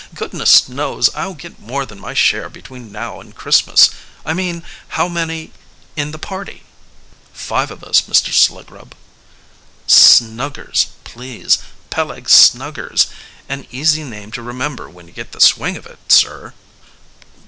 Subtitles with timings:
[0.15, 3.91] "Goodness knows, I'll get more than my share between now and Christmas.
[4.25, 4.63] I mean,
[4.97, 5.51] how many
[5.95, 6.63] it the party?"
[7.35, 8.33] "Five of us, Mr.
[8.33, 8.93] Sluggrub."
[9.85, 11.59] "Snuggers, please;
[11.91, 13.11] Peleg Snuggers
[13.47, 16.55] an easy name to remember when you get the swing of it, sir."